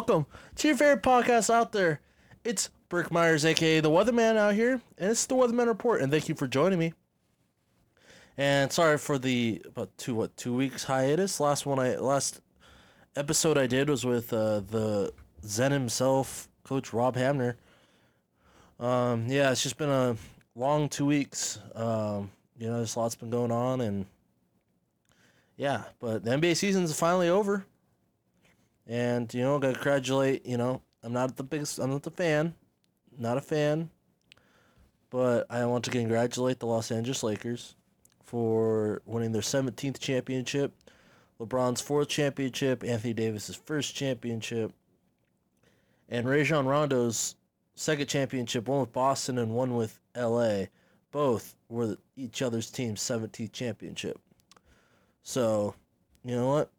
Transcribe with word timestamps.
welcome 0.00 0.24
to 0.54 0.66
your 0.66 0.76
favorite 0.78 1.02
podcast 1.02 1.50
out 1.50 1.72
there. 1.72 2.00
It's 2.42 2.70
Brick 2.88 3.10
Myers, 3.10 3.44
aka 3.44 3.80
the 3.80 3.90
Weatherman, 3.90 4.38
out 4.38 4.54
here, 4.54 4.80
and 4.96 5.10
it's 5.10 5.26
the 5.26 5.34
Weatherman 5.34 5.66
Report. 5.66 6.00
And 6.00 6.10
thank 6.10 6.26
you 6.26 6.34
for 6.34 6.48
joining 6.48 6.78
me. 6.78 6.94
And 8.38 8.72
sorry 8.72 8.96
for 8.96 9.18
the 9.18 9.60
about 9.66 9.90
two 9.98 10.14
what 10.14 10.34
two 10.38 10.56
weeks 10.56 10.84
hiatus. 10.84 11.38
Last 11.38 11.66
one 11.66 11.78
I 11.78 11.96
last 11.96 12.40
episode 13.14 13.58
I 13.58 13.66
did 13.66 13.90
was 13.90 14.06
with 14.06 14.32
uh, 14.32 14.60
the 14.60 15.12
Zen 15.44 15.70
himself, 15.70 16.48
Coach 16.64 16.94
Rob 16.94 17.14
Hamner. 17.16 17.58
Um, 18.78 19.26
yeah, 19.28 19.50
it's 19.50 19.62
just 19.62 19.76
been 19.76 19.90
a 19.90 20.16
long 20.54 20.88
two 20.88 21.04
weeks. 21.04 21.58
Um, 21.74 22.30
you 22.56 22.68
know, 22.68 22.78
there's 22.78 22.96
lots 22.96 23.16
been 23.16 23.28
going 23.28 23.52
on, 23.52 23.82
and 23.82 24.06
yeah, 25.58 25.82
but 26.00 26.24
the 26.24 26.30
NBA 26.30 26.56
season's 26.56 26.98
finally 26.98 27.28
over. 27.28 27.66
And 28.86 29.32
you 29.32 29.42
know, 29.42 29.58
gotta 29.58 29.74
congratulate. 29.74 30.46
You 30.46 30.56
know, 30.56 30.82
I'm 31.02 31.12
not 31.12 31.36
the 31.36 31.44
biggest. 31.44 31.78
I'm 31.78 31.90
not 31.90 32.02
the 32.02 32.10
fan. 32.10 32.54
Not 33.18 33.36
a 33.36 33.40
fan. 33.40 33.90
But 35.10 35.46
I 35.50 35.64
want 35.66 35.84
to 35.84 35.90
congratulate 35.90 36.60
the 36.60 36.66
Los 36.66 36.90
Angeles 36.90 37.22
Lakers 37.22 37.74
for 38.30 39.02
winning 39.06 39.32
their 39.32 39.42
17th 39.42 39.98
championship, 39.98 40.72
LeBron's 41.40 41.80
fourth 41.80 42.06
championship, 42.06 42.84
Anthony 42.84 43.12
Davis's 43.12 43.56
first 43.56 43.96
championship, 43.96 44.72
and 46.08 46.28
Rajon 46.28 46.64
Rondo's 46.64 47.34
second 47.74 48.08
championship, 48.08 48.68
one 48.68 48.80
with 48.80 48.92
Boston 48.92 49.38
and 49.38 49.52
one 49.52 49.74
with 49.74 49.98
LA. 50.16 50.66
Both 51.10 51.56
were 51.68 51.96
each 52.16 52.40
other's 52.40 52.70
team's 52.70 53.00
17th 53.00 53.52
championship. 53.52 54.20
So, 55.24 55.74
you 56.24 56.36
know 56.36 56.48
what? 56.48 56.70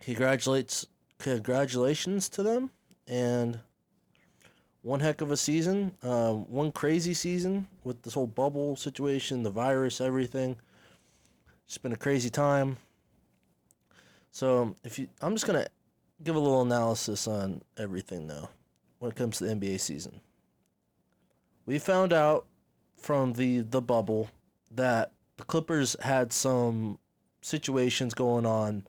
Congratulates 0.00 0.86
congratulations 1.18 2.28
to 2.30 2.42
them 2.42 2.70
and 3.06 3.60
one 4.82 5.00
heck 5.00 5.20
of 5.20 5.30
a 5.30 5.36
season. 5.36 5.92
Um, 6.02 6.50
one 6.50 6.72
crazy 6.72 7.14
season 7.14 7.66
with 7.84 8.02
this 8.02 8.14
whole 8.14 8.26
bubble 8.26 8.76
situation, 8.76 9.42
the 9.42 9.50
virus, 9.50 10.00
everything. 10.00 10.56
It's 11.66 11.78
been 11.78 11.92
a 11.92 11.96
crazy 11.96 12.30
time. 12.30 12.78
So 14.30 14.76
if 14.84 14.98
you, 14.98 15.08
I'm 15.20 15.34
just 15.34 15.46
gonna 15.46 15.66
give 16.22 16.36
a 16.36 16.38
little 16.38 16.62
analysis 16.62 17.26
on 17.26 17.62
everything 17.76 18.26
though, 18.26 18.48
when 18.98 19.10
it 19.10 19.16
comes 19.16 19.38
to 19.38 19.44
the 19.44 19.54
NBA 19.54 19.80
season. 19.80 20.20
We 21.66 21.78
found 21.78 22.12
out 22.12 22.46
from 22.96 23.34
the 23.34 23.60
the 23.60 23.82
bubble 23.82 24.30
that 24.70 25.12
the 25.36 25.44
Clippers 25.44 25.96
had 26.00 26.32
some 26.32 26.98
situations 27.42 28.14
going 28.14 28.46
on. 28.46 28.84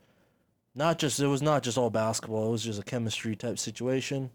Not 0.76 1.00
just 1.00 1.20
it 1.20 1.28
was 1.28 1.42
not 1.42 1.64
just 1.64 1.78
all 1.78 1.90
basketball. 1.90 2.48
It 2.48 2.52
was 2.52 2.64
just 2.64 2.80
a 2.80 2.84
chemistry 2.84 3.36
type 3.36 3.60
situation. 3.60 4.32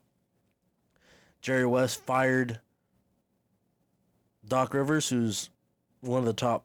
Jerry 1.41 1.67
West 1.67 2.01
fired 2.01 2.61
Doc 4.47 4.75
Rivers, 4.75 5.09
who's 5.09 5.51
one 6.01 6.19
of 6.19 6.27
the 6.27 6.33
top 6.33 6.65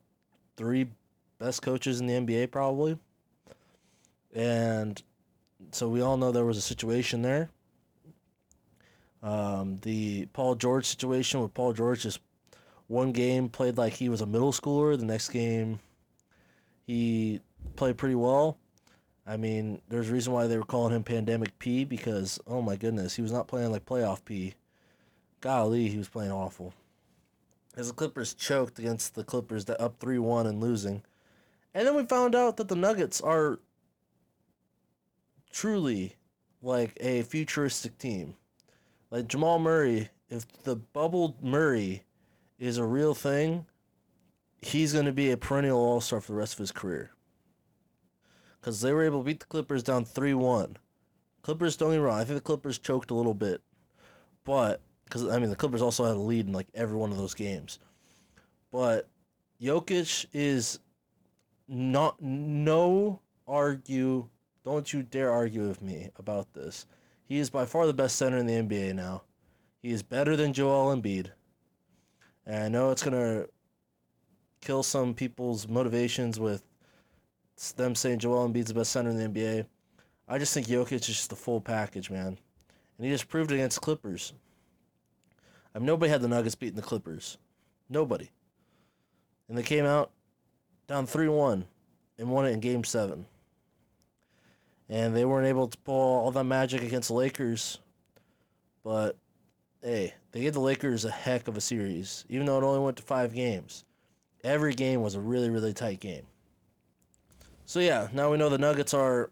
three 0.58 0.88
best 1.38 1.62
coaches 1.62 2.00
in 2.00 2.08
the 2.08 2.14
NBA, 2.14 2.52
probably. 2.52 2.98
And 4.34 5.02
so 5.72 5.88
we 5.88 6.02
all 6.02 6.18
know 6.18 6.32
there 6.32 6.46
was 6.46 6.58
a 6.58 6.62
situation 6.62 7.22
there. 7.22 7.50
Um, 9.22 9.80
the 9.82 10.28
Paul 10.28 10.56
George 10.56 10.86
situation 10.86 11.42
with 11.42 11.54
Paul 11.54 11.74
George 11.74 12.04
just 12.04 12.20
one 12.88 13.12
game 13.12 13.50
played 13.50 13.78
like 13.78 13.94
he 13.94 14.10
was 14.10 14.22
a 14.22 14.26
middle 14.26 14.52
schooler. 14.52 14.98
The 14.98 15.06
next 15.06 15.30
game, 15.30 15.80
he 16.88 17.42
played 17.76 17.98
pretty 17.98 18.16
well. 18.16 18.58
I 19.30 19.38
mean, 19.38 19.80
there's 19.88 20.10
a 20.10 20.14
reason 20.14 20.34
why 20.34 20.48
they 20.48 20.58
were 20.58 20.64
calling 20.64 20.96
him 20.96 21.04
Pandemic 21.04 21.60
P 21.60 21.86
because 21.86 22.40
oh 22.48 22.64
my 22.64 22.76
goodness, 22.76 23.16
he 23.16 23.22
was 23.22 23.32
not 23.32 23.48
playing 23.48 23.72
like 23.72 23.86
playoff 23.86 24.26
P. 24.26 24.56
Golly, 25.40 25.88
he 25.88 26.00
was 26.00 26.10
playing 26.10 26.32
awful. 26.32 26.74
As 27.78 27.90
the 27.90 27.94
Clippers 27.94 28.34
choked 28.34 28.80
against 28.80 29.14
the 29.14 29.24
Clippers 29.24 29.66
that 29.66 29.80
up 29.80 30.00
three 30.00 30.18
one 30.18 30.48
and 30.48 30.60
losing, 30.60 31.04
and 31.76 31.86
then 31.86 31.96
we 31.96 32.06
found 32.06 32.34
out 32.34 32.58
that 32.58 32.70
the 32.70 32.76
Nuggets 32.76 33.22
are 33.22 33.60
truly 35.52 36.16
like 36.64 36.98
a 37.00 37.22
futuristic 37.22 38.00
team. 38.00 38.34
Like 39.12 39.28
Jamal 39.28 39.60
Murray, 39.60 40.10
if 40.32 40.48
the 40.64 40.76
bubbled 40.76 41.44
Murray 41.44 42.04
is 42.58 42.80
a 42.80 42.84
real 42.84 43.14
thing, 43.14 43.68
he's 44.60 44.94
going 44.94 45.06
to 45.06 45.14
be 45.14 45.30
a 45.30 45.38
perennial 45.38 45.78
All 45.78 46.02
Star 46.02 46.20
for 46.20 46.32
the 46.32 46.38
rest 46.40 46.54
of 46.54 46.60
his 46.60 46.72
career. 46.72 47.12
Because 48.60 48.82
they 48.82 48.92
were 48.92 49.04
able 49.04 49.20
to 49.20 49.26
beat 49.26 49.40
the 49.40 49.46
Clippers 49.46 49.84
down 49.84 50.06
3 50.06 50.34
1. 50.34 50.78
Clippers, 51.42 51.78
don't 51.78 51.92
get 51.92 51.98
me 51.98 52.04
wrong, 52.04 52.20
I 52.20 52.24
think 52.24 52.38
the 52.38 52.42
Clippers 52.42 52.78
choked 52.78 53.12
a 53.12 53.16
little 53.16 53.34
bit. 53.34 53.62
But, 54.44 54.82
because, 55.06 55.28
I 55.28 55.40
mean, 55.40 55.50
the 55.50 55.56
Clippers 55.56 55.82
also 55.82 56.06
had 56.06 56.16
a 56.16 56.20
lead 56.20 56.48
in 56.48 56.54
like 56.54 56.68
every 56.74 56.98
one 56.98 57.12
of 57.12 57.18
those 57.18 57.34
games. 57.34 57.80
But 58.72 59.08
Jokic 59.62 60.26
is 60.34 60.80
not, 61.68 62.22
no 62.22 63.22
argue, 63.48 64.28
don't 64.64 64.92
you 64.92 65.04
dare 65.04 65.32
argue 65.32 65.68
with 65.68 65.82
me 65.82 66.10
about 66.18 66.54
this. 66.54 66.86
He 67.24 67.40
is 67.40 67.50
by 67.50 67.66
far 67.66 67.88
the 67.88 67.94
best 67.94 68.16
center 68.16 68.38
in 68.38 68.46
the 68.46 68.54
NBA 68.54 68.96
now. 68.96 69.24
He 69.82 69.92
is 69.92 70.04
better 70.04 70.36
than 70.36 70.54
Joel 70.54 70.96
Embiid. 70.96 71.32
And 72.46 72.64
I 72.64 72.68
know 72.70 72.92
it's 72.92 73.04
gonna 73.04 73.46
kill 74.62 74.84
some 74.84 75.14
people's 75.14 75.68
motivations 75.68 76.40
with 76.40 76.64
them 77.76 77.96
saying 77.96 78.20
Joel 78.20 78.48
Embiid's 78.48 78.70
the 78.70 78.74
best 78.74 78.92
center 78.92 79.10
in 79.10 79.18
the 79.18 79.28
NBA. 79.28 79.66
I 80.28 80.38
just 80.38 80.54
think 80.54 80.68
Jokic 80.68 80.94
is 80.94 81.08
just 81.08 81.30
the 81.30 81.36
full 81.36 81.60
package, 81.60 82.10
man. 82.10 82.38
And 82.98 83.06
he 83.06 83.12
just 83.12 83.28
proved 83.30 83.52
it 83.52 83.56
against 83.56 83.82
Clippers. 83.82 84.34
I 85.74 85.80
mean, 85.80 85.86
nobody 85.86 86.12
had 86.12 86.22
the 86.22 86.28
Nuggets 86.28 86.56
beating 86.56 86.76
the 86.76 86.82
Clippers. 86.82 87.38
Nobody. 87.90 88.30
And 89.48 89.58
they 89.58 89.64
came 89.64 89.86
out 89.86 90.12
down 90.88 91.06
3 91.06 91.28
1 91.28 91.66
and 92.18 92.30
won 92.30 92.46
it 92.46 92.52
in 92.52 92.60
game 92.60 92.84
seven. 92.84 93.26
And 94.90 95.16
they 95.16 95.26
weren't 95.26 95.48
able 95.48 95.68
to 95.68 95.78
pull 95.80 95.96
all 95.96 96.32
that 96.32 96.44
magic 96.44 96.82
against 96.82 97.10
the 97.10 97.14
Lakers. 97.16 97.80
But 98.84 99.16
hey, 99.82 100.14
they 100.32 100.42
gave 100.42 100.54
the 100.54 100.60
Lakers 100.60 101.06
a 101.06 101.12
heck 101.12 101.48
of 101.48 101.58
a 101.58 101.62
series, 101.62 102.26
even 102.30 102.46
though 102.46 102.58
it 102.58 102.64
only 102.64 102.80
went 102.80 102.98
to 102.98 103.04
five 103.04 103.34
games. 103.34 103.86
Every 104.44 104.74
game 104.74 105.02
was 105.02 105.16
a 105.16 105.20
really, 105.20 105.50
really 105.50 105.74
tight 105.74 106.00
game. 106.00 106.26
So 107.70 107.80
yeah, 107.80 108.08
now 108.14 108.32
we 108.32 108.38
know 108.40 108.50
the 108.50 108.58
Nuggets 108.58 108.96
are 108.96 109.30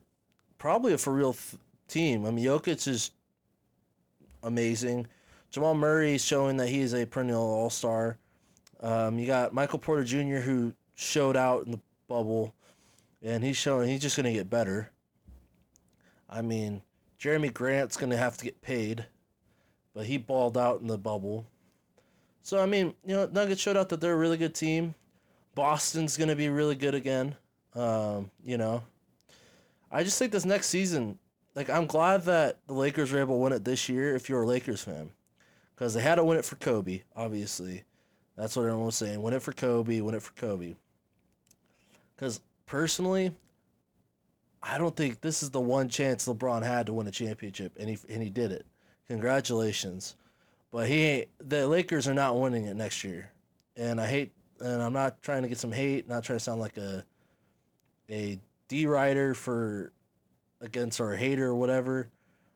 probably 0.59 0.93
a 0.93 0.99
for 0.99 1.11
real 1.11 1.33
th- 1.33 1.59
team. 1.87 2.23
I 2.23 2.29
mean, 2.29 2.45
Jokic 2.45 2.87
is 2.87 3.09
amazing. 4.43 5.07
Jamal 5.49 5.73
Murray 5.73 6.13
is 6.13 6.23
showing 6.23 6.57
that 6.57 6.69
he 6.69 6.81
is 6.81 6.93
a 6.93 7.07
perennial 7.07 7.41
All 7.41 7.71
Star. 7.71 8.19
Um, 8.79 9.17
you 9.17 9.25
got 9.25 9.55
Michael 9.55 9.79
Porter 9.79 10.03
Jr. 10.03 10.37
who 10.37 10.71
showed 10.93 11.35
out 11.35 11.65
in 11.65 11.71
the 11.71 11.79
bubble, 12.07 12.53
and 13.23 13.43
he's 13.43 13.57
showing 13.57 13.89
he's 13.89 14.03
just 14.03 14.15
gonna 14.15 14.31
get 14.31 14.51
better. 14.51 14.91
I 16.29 16.43
mean, 16.43 16.83
Jerami 17.19 17.51
Grant's 17.51 17.97
gonna 17.97 18.17
have 18.17 18.37
to 18.37 18.45
get 18.45 18.61
paid, 18.61 19.07
but 19.95 20.05
he 20.05 20.19
balled 20.19 20.59
out 20.59 20.79
in 20.79 20.85
the 20.85 20.99
bubble. 20.99 21.47
So 22.43 22.61
I 22.61 22.67
mean, 22.67 22.93
you 23.03 23.15
know, 23.15 23.25
Nuggets 23.25 23.61
showed 23.61 23.77
out 23.77 23.89
that 23.89 23.99
they're 23.99 24.13
a 24.13 24.15
really 24.15 24.37
good 24.37 24.53
team. 24.53 24.93
Boston's 25.55 26.17
gonna 26.17 26.35
be 26.35 26.49
really 26.49 26.75
good 26.75 26.93
again. 26.93 27.35
Um, 27.77 28.31
you 28.43 28.57
know, 28.57 28.83
I 29.91 30.03
just 30.03 30.17
think 30.17 30.31
this 30.31 30.45
next 30.45 30.67
season, 30.67 31.19
like 31.55 31.69
I'm 31.69 31.85
glad 31.85 32.23
that 32.23 32.57
the 32.67 32.73
Lakers 32.73 33.11
were 33.11 33.19
able 33.19 33.35
to 33.35 33.41
win 33.41 33.53
it 33.53 33.63
this 33.63 33.87
year. 33.87 34.15
If 34.15 34.29
you're 34.29 34.41
a 34.41 34.47
Lakers 34.47 34.83
fan, 34.83 35.11
because 35.75 35.93
they 35.93 36.01
had 36.01 36.15
to 36.15 36.23
win 36.23 36.37
it 36.37 36.45
for 36.45 36.55
Kobe, 36.55 37.03
obviously. 37.15 37.83
That's 38.35 38.55
what 38.55 38.63
everyone 38.63 38.85
was 38.85 38.95
saying. 38.95 39.21
Win 39.21 39.33
it 39.33 39.41
for 39.41 39.51
Kobe. 39.51 40.01
Win 40.01 40.15
it 40.15 40.21
for 40.21 40.33
Kobe. 40.33 40.75
Because 42.15 42.39
personally, 42.65 43.31
I 44.61 44.77
don't 44.77 44.95
think 44.95 45.21
this 45.21 45.43
is 45.43 45.51
the 45.51 45.61
one 45.61 45.87
chance 45.87 46.27
LeBron 46.27 46.63
had 46.63 46.87
to 46.87 46.93
win 46.93 47.07
a 47.07 47.11
championship, 47.11 47.73
and 47.79 47.89
he 47.89 47.97
and 48.09 48.23
he 48.23 48.29
did 48.29 48.51
it. 48.51 48.65
Congratulations, 49.07 50.15
but 50.71 50.87
he 50.87 51.25
the 51.39 51.67
Lakers 51.67 52.07
are 52.07 52.13
not 52.13 52.39
winning 52.39 52.65
it 52.65 52.75
next 52.75 53.03
year, 53.03 53.31
and 53.75 54.01
I 54.01 54.07
hate 54.07 54.31
and 54.59 54.81
I'm 54.81 54.93
not 54.93 55.21
trying 55.21 55.43
to 55.43 55.47
get 55.47 55.59
some 55.59 55.71
hate, 55.71 56.09
not 56.09 56.23
trying 56.23 56.39
to 56.39 56.43
sound 56.43 56.59
like 56.59 56.77
a 56.77 57.05
a 58.09 58.39
D 58.67 58.85
writer 58.85 59.33
for 59.33 59.91
against 60.61 60.99
a 60.99 61.15
hater 61.15 61.47
or 61.47 61.55
whatever, 61.55 62.09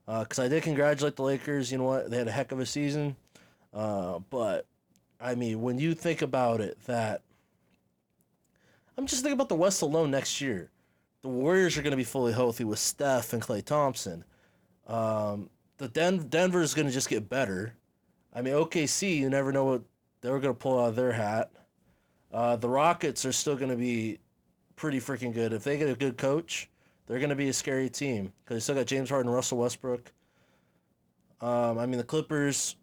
because 0.06 0.40
I 0.40 0.48
did 0.48 0.64
congratulate 0.64 1.16
the 1.16 1.24
Lakers. 1.24 1.72
You 1.72 1.78
know 1.78 1.86
what? 1.86 2.10
They 2.10 2.18
had 2.18 2.28
a 2.28 2.32
heck 2.32 2.52
of 2.52 2.60
a 2.60 2.66
season, 2.66 3.16
uh, 3.74 4.20
but 4.30 4.66
I 5.20 5.36
mean, 5.36 5.62
when 5.62 5.80
you 5.80 5.94
think 5.94 6.22
about 6.22 6.62
it, 6.62 6.78
that 6.86 7.22
I'm 8.98 9.06
just 9.06 9.22
thinking 9.22 9.38
about 9.38 9.50
the 9.50 9.56
West 9.56 9.82
alone 9.82 10.12
next 10.12 10.42
year 10.42 10.72
the 11.22 11.30
Warriors 11.30 11.78
are 11.78 11.82
going 11.82 11.92
to 11.92 11.98
be 11.98 12.04
fully 12.04 12.34
healthy 12.34 12.64
with 12.64 12.80
Steph 12.80 13.34
and 13.34 13.42
Klay 13.42 13.64
Thompson. 13.64 14.24
Um, 14.88 15.50
the 15.78 15.88
Den- 15.88 16.28
Denver 16.30 16.62
is 16.62 16.74
going 16.74 16.88
to 16.88 16.94
just 16.94 17.10
get 17.10 17.30
better. 17.30 17.76
I 18.34 18.42
mean, 18.42 18.54
OKC, 18.54 19.18
you 19.18 19.30
never 19.30 19.52
know 19.52 19.66
what 19.66 19.84
they're 20.22 20.40
going 20.40 20.54
to 20.54 20.60
pull 20.60 20.80
out 20.80 20.90
of 20.90 20.96
their 20.96 21.12
hat. 21.12 21.52
Uh, 22.32 22.56
the 22.56 22.70
Rockets 22.70 23.26
are 23.26 23.32
still 23.32 23.56
going 23.56 23.72
to 23.72 23.78
be 23.78 24.20
pretty 24.82 25.00
freaking 25.00 25.32
good. 25.32 25.54
If 25.54 25.64
they 25.64 25.78
get 25.78 25.88
a 25.88 25.96
good 25.96 26.18
coach, 26.18 26.68
they're 27.06 27.20
going 27.20 27.30
to 27.30 27.36
be 27.36 27.50
a 27.50 27.54
scary 27.54 27.88
team 27.88 28.34
because 28.44 28.56
they 28.56 28.60
still 28.60 28.74
got 28.74 28.88
James 28.88 29.12
Harden, 29.12 29.32
Russell 29.32 29.60
Westbrook. 29.60 30.12
Um, 31.40 31.78
I 31.78 31.86
mean, 31.86 32.00
the 32.00 32.04
Clippers 32.04 32.78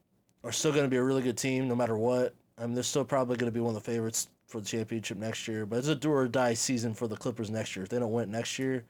are 0.45 0.53
still 0.53 0.71
going 0.71 0.85
to 0.85 0.89
be 0.89 0.97
a 0.97 1.03
really 1.03 1.23
good 1.23 1.37
team 1.37 1.67
no 1.67 1.75
matter 1.75 1.99
what. 1.99 2.37
I 2.57 2.67
mean, 2.67 2.75
they're 2.75 2.85
still 2.85 3.05
probably 3.05 3.37
going 3.37 3.51
to 3.51 3.55
be 3.55 3.59
one 3.59 3.75
of 3.75 3.83
the 3.83 3.91
favorites 3.91 4.29
for 4.47 4.61
the 4.61 4.67
championship 4.67 5.19
next 5.19 5.49
year. 5.49 5.67
But 5.67 5.81
it's 5.81 5.89
a 5.89 5.97
do 5.97 6.13
or 6.13 6.29
die 6.29 6.55
season 6.55 6.95
for 6.95 7.09
the 7.09 7.17
Clippers 7.17 7.51
next 7.51 7.75
year. 7.75 7.83
If 7.83 7.89
they 7.89 7.99
don't 7.99 8.13
win 8.13 8.31
next 8.31 8.61
year, 8.61 8.85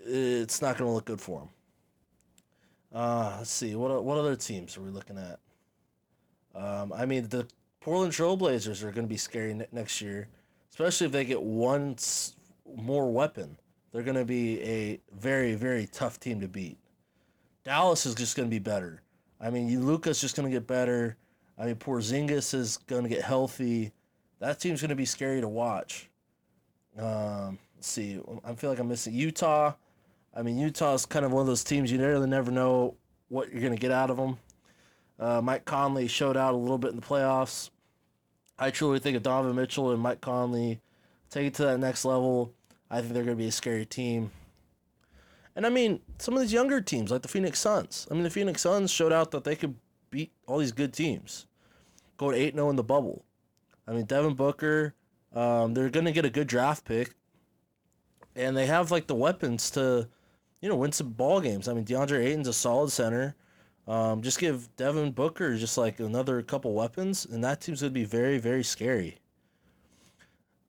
it's 0.00 0.62
not 0.62 0.78
going 0.78 0.88
to 0.88 0.94
look 0.94 1.04
good 1.04 1.20
for 1.20 1.40
them. 1.40 1.48
Uh, 2.94 3.34
let's 3.36 3.50
see. 3.50 3.74
What 3.74 4.02
what 4.02 4.16
other 4.16 4.34
teams 4.34 4.78
are 4.78 4.80
we 4.80 4.88
looking 4.88 5.18
at? 5.18 5.38
Um, 6.54 6.90
I 6.90 7.04
mean, 7.04 7.28
the 7.28 7.46
Portland 7.80 8.14
Trailblazers 8.14 8.82
are 8.82 8.92
going 8.92 9.06
to 9.06 9.12
be 9.12 9.18
scary 9.18 9.52
ne- 9.52 9.66
next 9.72 10.00
year, 10.00 10.28
especially 10.78 11.06
if 11.06 11.12
they 11.12 11.24
get 11.24 11.42
one 11.42 11.96
more 12.76 13.10
weapon. 13.10 13.58
They're 13.90 14.04
going 14.04 14.16
to 14.16 14.24
be 14.24 14.62
a 14.62 15.00
very 15.12 15.56
very 15.56 15.88
tough 15.88 16.20
team 16.20 16.40
to 16.40 16.46
beat. 16.46 16.78
Dallas 17.64 18.06
is 18.06 18.14
just 18.14 18.36
going 18.36 18.48
to 18.48 18.50
be 18.50 18.60
better. 18.60 19.02
I 19.40 19.50
mean, 19.50 19.84
Luka's 19.84 20.20
just 20.20 20.36
going 20.36 20.48
to 20.48 20.56
get 20.56 20.68
better. 20.68 21.16
I 21.58 21.66
mean, 21.66 21.74
Porzingis 21.74 22.54
is 22.54 22.76
going 22.76 23.02
to 23.02 23.08
get 23.08 23.22
healthy. 23.22 23.90
That 24.38 24.60
team's 24.60 24.80
going 24.80 24.90
to 24.90 24.94
be 24.94 25.04
scary 25.04 25.40
to 25.40 25.48
watch. 25.48 26.08
Um, 26.96 27.58
let's 27.74 27.88
see. 27.88 28.20
I 28.44 28.54
feel 28.54 28.70
like 28.70 28.78
I'm 28.78 28.88
missing 28.88 29.14
Utah. 29.14 29.74
I 30.32 30.42
mean, 30.42 30.58
Utah's 30.58 31.06
kind 31.06 31.24
of 31.24 31.32
one 31.32 31.40
of 31.40 31.48
those 31.48 31.64
teams 31.64 31.90
you 31.90 31.98
really 32.00 32.28
never 32.28 32.52
know 32.52 32.94
what 33.28 33.50
you're 33.50 33.60
going 33.60 33.74
to 33.74 33.80
get 33.80 33.90
out 33.90 34.10
of 34.10 34.16
them. 34.16 34.38
Uh, 35.18 35.40
Mike 35.42 35.64
Conley 35.64 36.06
showed 36.06 36.36
out 36.36 36.54
a 36.54 36.56
little 36.56 36.78
bit 36.78 36.90
in 36.90 36.96
the 36.96 37.02
playoffs. 37.02 37.70
I 38.58 38.70
truly 38.70 38.98
think 38.98 39.16
of 39.16 39.22
Donovan 39.22 39.56
Mitchell 39.56 39.90
and 39.90 40.00
Mike 40.00 40.20
Conley 40.20 40.80
take 41.30 41.46
it 41.46 41.54
to 41.54 41.64
that 41.64 41.78
next 41.78 42.04
level. 42.04 42.52
I 42.90 43.00
think 43.00 43.12
they're 43.12 43.24
going 43.24 43.36
to 43.36 43.42
be 43.42 43.48
a 43.48 43.52
scary 43.52 43.84
team. 43.84 44.30
And 45.54 45.66
I 45.66 45.70
mean, 45.70 46.00
some 46.18 46.34
of 46.34 46.40
these 46.40 46.52
younger 46.52 46.80
teams, 46.80 47.10
like 47.10 47.22
the 47.22 47.28
Phoenix 47.28 47.58
Suns. 47.58 48.06
I 48.10 48.14
mean, 48.14 48.22
the 48.22 48.30
Phoenix 48.30 48.62
Suns 48.62 48.90
showed 48.90 49.12
out 49.12 49.30
that 49.32 49.44
they 49.44 49.56
could 49.56 49.74
beat 50.10 50.32
all 50.46 50.58
these 50.58 50.72
good 50.72 50.92
teams. 50.92 51.46
Go 52.16 52.30
to 52.30 52.36
8 52.36 52.54
0 52.54 52.70
in 52.70 52.76
the 52.76 52.82
bubble. 52.82 53.24
I 53.86 53.92
mean, 53.92 54.04
Devin 54.04 54.34
Booker, 54.34 54.94
um, 55.34 55.74
they're 55.74 55.90
going 55.90 56.06
to 56.06 56.12
get 56.12 56.24
a 56.24 56.30
good 56.30 56.46
draft 56.46 56.84
pick. 56.84 57.14
And 58.36 58.56
they 58.56 58.66
have, 58.66 58.90
like, 58.90 59.06
the 59.06 59.14
weapons 59.14 59.70
to, 59.72 60.08
you 60.60 60.68
know, 60.68 60.76
win 60.76 60.92
some 60.92 61.10
ball 61.10 61.40
games. 61.40 61.68
I 61.68 61.74
mean, 61.74 61.84
DeAndre 61.84 62.24
Ayton's 62.24 62.48
a 62.48 62.52
solid 62.52 62.90
center. 62.90 63.34
Um, 63.88 64.20
just 64.20 64.38
give 64.38 64.68
Devin 64.76 65.12
Booker 65.12 65.56
just, 65.56 65.78
like, 65.78 65.98
another 65.98 66.42
couple 66.42 66.74
weapons, 66.74 67.24
and 67.24 67.42
that 67.42 67.62
team's 67.62 67.80
going 67.80 67.90
to 67.90 67.98
be 67.98 68.04
very, 68.04 68.36
very 68.36 68.62
scary. 68.62 69.16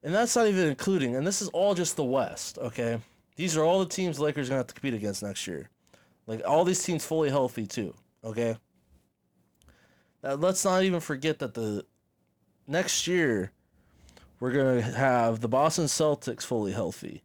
And 0.01 0.15
that's 0.15 0.37
not 0.37 0.47
even 0.47 0.69
including, 0.69 1.17
and 1.17 1.27
this 1.27 1.41
is 1.41 1.49
all 1.49 1.75
just 1.75 1.97
the 1.97 2.03
West, 2.03 2.57
okay? 2.59 3.01
These 3.35 3.57
are 3.57 3.63
all 3.65 3.79
the 3.79 3.85
teams 3.85 4.21
Lakers 4.21 4.47
are 4.47 4.51
going 4.51 4.55
to 4.55 4.59
have 4.61 4.67
to 4.67 4.73
compete 4.73 4.93
against 4.93 5.21
next 5.21 5.45
year. 5.47 5.69
Like, 6.27 6.41
all 6.47 6.63
these 6.63 6.81
teams 6.81 7.03
fully 7.03 7.29
healthy, 7.29 7.67
too, 7.67 7.93
okay? 8.23 8.55
Now, 10.23 10.35
let's 10.35 10.63
not 10.63 10.83
even 10.83 11.01
forget 11.01 11.39
that 11.39 11.53
the 11.53 11.85
next 12.67 13.05
year 13.05 13.51
we're 14.39 14.53
going 14.53 14.81
to 14.81 14.91
have 14.91 15.41
the 15.41 15.49
Boston 15.49 15.85
Celtics 15.85 16.43
fully 16.43 16.71
healthy 16.71 17.23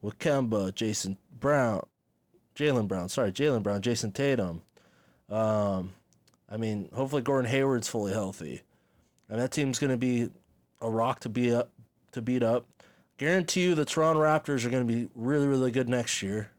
with 0.00 0.20
Kemba, 0.20 0.72
Jason 0.72 1.18
Brown, 1.36 1.84
Jaylen 2.54 2.86
Brown, 2.86 3.08
sorry, 3.08 3.32
Jaylen 3.32 3.64
Brown, 3.64 3.82
Jayson 3.82 4.12
Tatum. 4.12 4.62
Um, 5.32 5.94
I 6.48 6.58
mean, 6.58 6.90
hopefully 6.94 7.22
Gordon 7.22 7.50
Hayward's 7.50 7.88
fully 7.88 8.12
healthy. 8.12 8.62
And 9.28 9.40
that 9.40 9.50
team's 9.50 9.78
going 9.78 9.90
to 9.90 9.96
be 9.96 10.28
a 10.80 10.90
rock 10.90 11.20
to 11.20 11.28
be 11.28 11.54
up 11.54 11.70
to 12.12 12.20
beat 12.20 12.42
up. 12.42 12.66
Guarantee 13.16 13.62
you 13.62 13.74
the 13.74 13.86
Toronto 13.86 14.20
Raptors 14.20 14.66
are 14.66 14.70
going 14.70 14.86
to 14.86 14.92
be 14.92 15.08
really, 15.14 15.46
really 15.46 15.70
good 15.70 15.88
next 15.88 16.22
year 16.22 16.50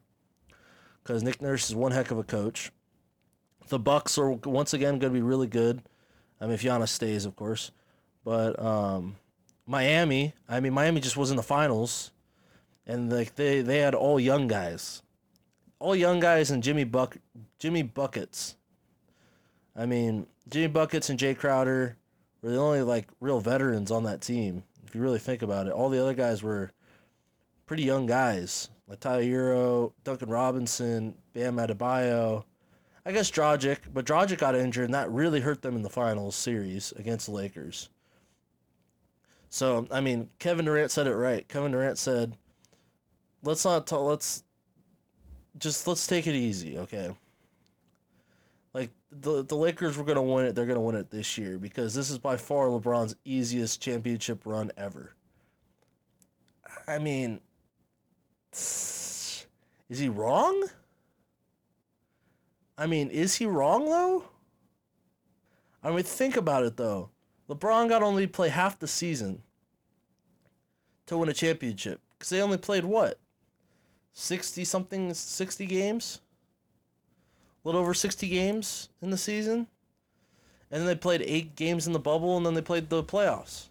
because 1.02 1.22
Nick 1.22 1.40
Nurse 1.40 1.68
is 1.68 1.76
one 1.76 1.92
heck 1.92 2.10
of 2.10 2.18
a 2.18 2.24
coach. 2.24 2.72
The 3.68 3.78
Bucks 3.78 4.18
are 4.18 4.32
once 4.32 4.74
again 4.74 4.98
going 4.98 5.12
to 5.12 5.18
be 5.18 5.22
really 5.22 5.46
good. 5.46 5.82
I 6.40 6.46
mean, 6.46 6.54
if 6.54 6.62
Giannis 6.62 6.88
stays, 6.88 7.24
of 7.24 7.36
course. 7.36 7.70
But 8.24 8.60
um, 8.60 9.16
Miami, 9.66 10.34
I 10.48 10.60
mean, 10.60 10.72
Miami 10.72 11.00
just 11.00 11.16
was 11.16 11.30
in 11.30 11.36
the 11.36 11.42
finals, 11.42 12.10
and 12.86 13.12
like 13.12 13.36
they 13.36 13.62
they 13.62 13.78
had 13.78 13.94
all 13.94 14.18
young 14.18 14.48
guys, 14.48 15.02
all 15.78 15.94
young 15.94 16.20
guys, 16.20 16.50
and 16.50 16.62
Jimmy 16.62 16.84
Buck, 16.84 17.18
Jimmy 17.58 17.82
buckets. 17.82 18.56
I 19.76 19.86
mean, 19.86 20.26
Jimmy 20.48 20.68
buckets 20.68 21.10
and 21.10 21.18
Jae 21.18 21.36
Crowder 21.36 21.96
were 22.42 22.50
the 22.50 22.58
only 22.58 22.82
like 22.82 23.08
real 23.20 23.40
veterans 23.40 23.90
on 23.90 24.04
that 24.04 24.20
team. 24.20 24.62
If 24.86 24.94
you 24.94 25.00
really 25.00 25.18
think 25.18 25.42
about 25.42 25.66
it, 25.66 25.72
all 25.72 25.88
the 25.88 26.00
other 26.00 26.14
guys 26.14 26.42
were 26.42 26.70
pretty 27.66 27.82
young 27.82 28.06
guys, 28.06 28.68
like 28.86 29.00
Herro, 29.00 29.92
Duncan 30.04 30.28
Robinson, 30.28 31.14
Bam 31.32 31.56
Adebayo. 31.56 32.44
I 33.06 33.12
guess 33.12 33.30
Dragic, 33.30 33.78
but 33.92 34.06
Dragic 34.06 34.38
got 34.38 34.54
injured, 34.54 34.86
and 34.86 34.94
that 34.94 35.10
really 35.10 35.40
hurt 35.40 35.60
them 35.60 35.76
in 35.76 35.82
the 35.82 35.90
finals 35.90 36.36
series 36.36 36.92
against 36.96 37.26
the 37.26 37.32
Lakers. 37.32 37.90
So 39.50 39.86
I 39.90 40.00
mean, 40.00 40.30
Kevin 40.38 40.64
Durant 40.64 40.90
said 40.90 41.06
it 41.06 41.14
right. 41.14 41.46
Kevin 41.46 41.72
Durant 41.72 41.98
said, 41.98 42.36
"Let's 43.42 43.64
not 43.64 43.86
talk. 43.86 44.02
Let's 44.02 44.42
just 45.58 45.86
let's 45.86 46.06
take 46.06 46.26
it 46.26 46.34
easy, 46.34 46.78
okay." 46.78 47.14
Like 48.74 48.90
the 49.12 49.44
the 49.44 49.54
Lakers 49.54 49.96
were 49.96 50.04
gonna 50.04 50.22
win 50.22 50.46
it. 50.46 50.54
They're 50.54 50.66
gonna 50.66 50.80
win 50.80 50.96
it 50.96 51.10
this 51.10 51.38
year 51.38 51.58
because 51.58 51.94
this 51.94 52.10
is 52.10 52.18
by 52.18 52.36
far 52.36 52.66
LeBron's 52.66 53.14
easiest 53.24 53.80
championship 53.80 54.42
run 54.44 54.72
ever. 54.76 55.14
I 56.86 56.98
mean, 56.98 57.40
is 58.52 59.46
he 59.88 60.08
wrong? 60.08 60.68
I 62.76 62.86
mean, 62.86 63.10
is 63.10 63.36
he 63.36 63.46
wrong 63.46 63.84
though? 63.86 64.24
I 65.82 65.90
mean, 65.90 66.02
think 66.02 66.36
about 66.36 66.64
it 66.64 66.76
though. 66.76 67.10
LeBron 67.48 67.88
got 67.88 68.02
only 68.02 68.26
play 68.26 68.48
half 68.48 68.78
the 68.78 68.88
season 68.88 69.42
to 71.06 71.16
win 71.16 71.28
a 71.28 71.34
championship 71.34 72.00
because 72.12 72.30
they 72.30 72.40
only 72.42 72.56
played 72.58 72.84
what, 72.84 73.20
sixty 74.12 74.64
something, 74.64 75.14
sixty 75.14 75.66
games, 75.66 76.20
little 77.64 77.80
over 77.80 77.94
sixty 77.94 78.28
games 78.28 78.88
in 79.02 79.10
the 79.10 79.18
season, 79.18 79.66
and 80.70 80.80
then 80.80 80.86
they 80.86 80.94
played 80.94 81.22
eight 81.22 81.56
games 81.56 81.86
in 81.86 81.92
the 81.92 81.98
bubble, 81.98 82.36
and 82.36 82.46
then 82.46 82.54
they 82.54 82.62
played 82.62 82.88
the 82.88 83.02
playoffs. 83.02 83.66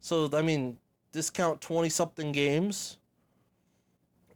So 0.00 0.28
I 0.32 0.42
mean, 0.42 0.78
discount 1.12 1.60
twenty 1.60 1.88
something 1.88 2.32
games, 2.32 2.98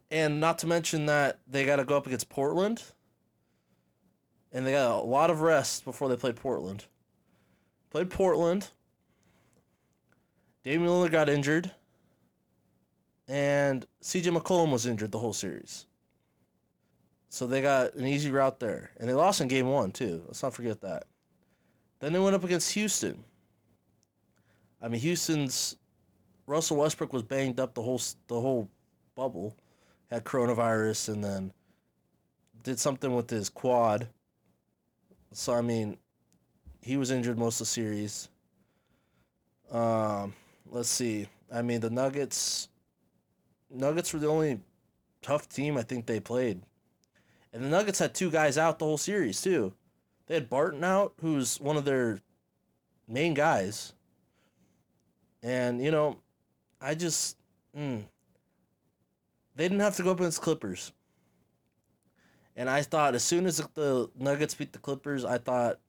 and 0.09 0.39
not 0.39 0.57
to 0.59 0.67
mention 0.67 1.05
that 1.05 1.39
they 1.47 1.65
got 1.65 1.75
to 1.75 1.85
go 1.85 1.97
up 1.97 2.07
against 2.07 2.29
Portland, 2.29 2.83
and 4.51 4.65
they 4.65 4.71
got 4.71 4.99
a 4.99 5.05
lot 5.05 5.29
of 5.29 5.41
rest 5.41 5.85
before 5.85 6.09
they 6.09 6.15
played 6.15 6.35
Portland. 6.35 6.85
Played 7.91 8.09
Portland. 8.09 8.69
Damian 10.63 10.89
Lillard 10.89 11.11
got 11.11 11.29
injured. 11.29 11.71
And 13.27 13.85
CJ 14.01 14.37
McCollum 14.37 14.71
was 14.71 14.85
injured 14.85 15.11
the 15.11 15.19
whole 15.19 15.33
series. 15.33 15.85
So 17.33 17.47
they 17.47 17.61
got 17.61 17.93
an 17.93 18.05
easy 18.05 18.29
route 18.29 18.59
there. 18.59 18.91
And 18.99 19.07
they 19.07 19.13
lost 19.13 19.39
in 19.39 19.47
game 19.47 19.67
one, 19.67 19.93
too. 19.93 20.21
Let's 20.27 20.43
not 20.43 20.53
forget 20.53 20.81
that. 20.81 21.05
Then 22.01 22.11
they 22.11 22.19
went 22.19 22.35
up 22.35 22.43
against 22.43 22.73
Houston. 22.73 23.23
I 24.81 24.89
mean, 24.89 24.99
Houston's 24.99 25.77
Russell 26.45 26.75
Westbrook 26.75 27.13
was 27.13 27.23
banged 27.23 27.57
up 27.57 27.73
the 27.73 27.81
whole 27.81 28.01
the 28.27 28.41
whole 28.41 28.69
bubble, 29.15 29.55
had 30.09 30.25
coronavirus, 30.25 31.07
and 31.13 31.23
then 31.23 31.53
did 32.63 32.77
something 32.77 33.15
with 33.15 33.29
his 33.29 33.47
quad. 33.47 34.09
So 35.31 35.53
I 35.53 35.61
mean, 35.61 35.97
he 36.81 36.97
was 36.97 37.11
injured 37.11 37.37
most 37.37 37.61
of 37.61 37.67
the 37.67 37.71
series. 37.71 38.27
Um, 39.71 40.33
let's 40.65 40.89
see. 40.89 41.29
I 41.49 41.61
mean, 41.61 41.79
the 41.79 41.89
Nuggets. 41.89 42.67
Nuggets 43.69 44.11
were 44.11 44.19
the 44.19 44.27
only 44.27 44.59
tough 45.21 45.47
team 45.47 45.77
I 45.77 45.83
think 45.83 46.07
they 46.07 46.19
played, 46.19 46.61
and 47.53 47.63
the 47.63 47.69
Nuggets 47.69 47.99
had 47.99 48.13
two 48.13 48.31
guys 48.31 48.57
out 48.57 48.79
the 48.79 48.85
whole 48.85 48.97
series 48.97 49.41
too. 49.41 49.73
They 50.27 50.35
had 50.35 50.49
Barton 50.49 50.83
out, 50.83 51.13
who's 51.21 51.59
one 51.59 51.77
of 51.77 51.85
their 51.85 52.21
main 53.07 53.33
guys. 53.33 53.93
And 55.43 55.83
you 55.83 55.91
know, 55.91 56.17
I 56.79 56.95
just 56.95 57.37
mm, 57.77 58.03
they 59.55 59.65
didn't 59.65 59.79
have 59.79 59.97
to 59.97 60.03
go 60.03 60.11
up 60.11 60.19
against 60.19 60.41
Clippers. 60.41 60.93
And 62.55 62.69
I 62.69 62.81
thought 62.81 63.15
as 63.15 63.23
soon 63.23 63.45
as 63.45 63.57
the 63.73 64.09
Nuggets 64.17 64.53
beat 64.53 64.73
the 64.73 64.79
Clippers, 64.79 65.25
I 65.25 65.37
thought 65.37 65.79